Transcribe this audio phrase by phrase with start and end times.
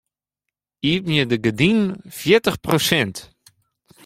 [0.89, 1.87] Iepenje de gerdinen
[2.19, 3.17] fjirtich prosint.